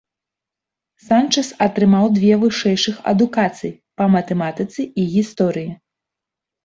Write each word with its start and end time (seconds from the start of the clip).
Санчэс 1.09 1.49
атрымаў 1.65 2.05
две 2.17 2.33
вышэйшых 2.43 2.95
адукацыі 3.13 3.73
па 4.01 4.05
матэматыцы 4.17 4.81
і 5.03 5.07
гісторыі. 5.17 5.71